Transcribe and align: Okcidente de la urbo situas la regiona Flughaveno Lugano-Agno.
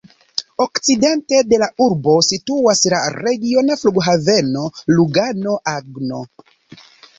Okcidente 0.63 1.41
de 1.51 1.59
la 1.63 1.67
urbo 1.87 2.15
situas 2.29 2.81
la 2.95 3.03
regiona 3.19 3.79
Flughaveno 3.83 4.67
Lugano-Agno. 4.97 6.27